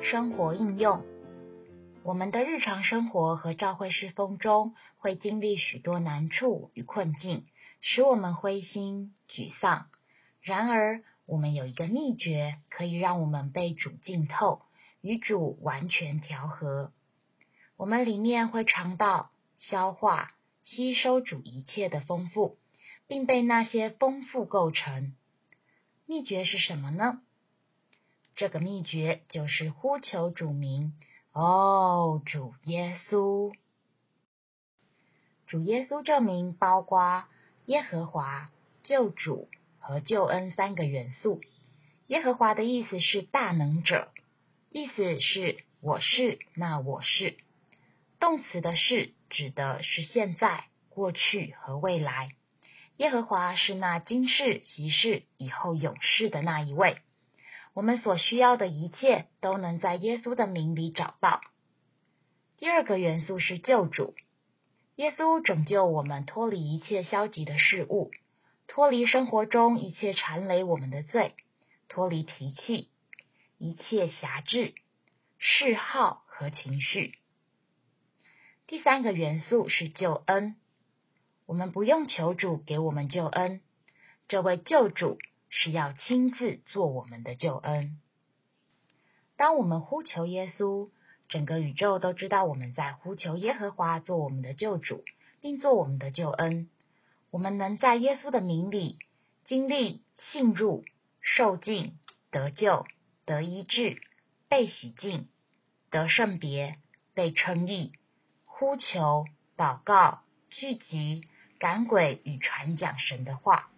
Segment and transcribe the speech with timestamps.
[0.00, 1.04] 生活应用。
[2.02, 7.44] 我们的日常生活和教会侍奉中，会经历许多难处与困境，
[7.82, 9.88] 使我们灰心沮丧。
[10.40, 14.62] 然而，我们有一个秘诀，可以让我们被主浸透，
[15.02, 16.90] 与主完全调和。
[17.76, 20.32] 我们里面会尝到、消化、
[20.64, 22.56] 吸收主一切的丰富，
[23.06, 25.12] 并被那些丰富构成。
[26.06, 27.20] 秘诀是什么呢？
[28.36, 30.92] 这个秘诀就是呼求主名
[31.32, 33.54] 哦，主耶稣。
[35.46, 37.24] 主耶稣这名包括
[37.66, 38.50] 耶和华、
[38.82, 41.40] 救主和救恩三个元素。
[42.08, 44.08] 耶和华的意思是大能者，
[44.70, 47.36] 意思是我是那我是。
[48.18, 52.30] 动词的是指的是现在、过去和未来。
[52.96, 56.98] 耶和华是那今世、昔世、以后永世的那一位。
[57.74, 61.40] 我们所需要的一切都能在耶稣的名里找到。
[62.56, 64.14] 第二个元素是救主。
[64.96, 68.12] 耶稣拯救我们脱离一切消极的事物，
[68.68, 71.34] 脱离生活中一切缠累我们的罪，
[71.88, 72.88] 脱离脾气、
[73.58, 74.72] 一切辖制、
[75.38, 77.18] 嗜好和情绪。
[78.68, 80.54] 第三个元素是救恩，
[81.44, 83.60] 我们不用求主给我们救恩，
[84.28, 85.18] 这位救主
[85.56, 88.00] 是要亲自做我们的救恩。
[89.36, 90.90] 当我们呼求耶稣，
[91.28, 95.04] 整个宇宙都知道我们在呼求耶和华做我们的救主，
[95.40, 96.68] 并做我们的救恩。
[97.30, 98.98] 我们能在耶稣的名里
[99.44, 100.84] 经历信入、
[101.20, 102.00] 受尽、
[102.32, 102.84] 得救、
[103.24, 104.02] 得医治、
[104.48, 105.28] 被洗净、
[105.88, 106.78] 得圣别、
[107.14, 107.92] 被称义。
[108.44, 109.24] 呼求、
[109.56, 111.28] 祷告、聚集、
[111.60, 113.70] 赶鬼与传讲神的话，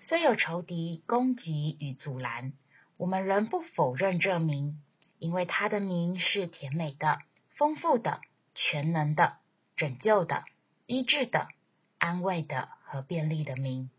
[0.00, 2.52] 虽有仇敌攻击与阻拦，
[2.96, 4.80] 我们仍不否认这名，
[5.18, 7.18] 因为他的名是甜美的、
[7.56, 8.20] 丰富的、
[8.54, 9.36] 全能的、
[9.76, 10.44] 拯救的、
[10.86, 11.48] 医治的、
[11.98, 13.90] 安慰的和便利的名。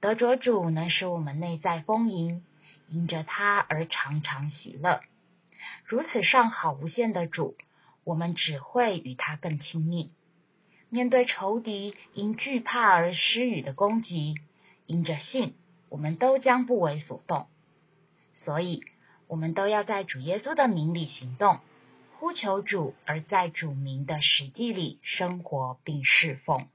[0.00, 2.44] 得着主能使我们内在丰盈，
[2.88, 5.00] 因着他而常常喜乐。
[5.84, 7.56] 如此上好无限的主。
[8.04, 10.12] 我们只会与他更亲密。
[10.90, 14.36] 面对仇敌因惧怕而施予的攻击，
[14.86, 15.54] 因着信，
[15.88, 17.46] 我们都将不为所动。
[18.34, 18.84] 所以，
[19.26, 21.58] 我们都要在主耶稣的名里行动，
[22.18, 26.68] 呼求主，而在主名的实际里生活并侍奉。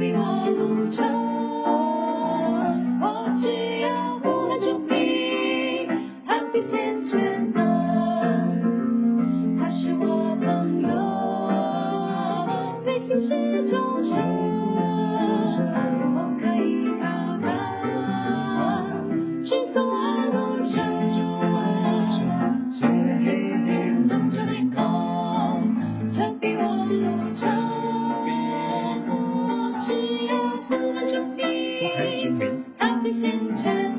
[0.00, 0.88] 比我无，
[3.02, 4.96] 我只要不喊救命。
[6.26, 7.79] Happy。
[31.10, 31.44] 救命
[31.80, 33.89] 救命救命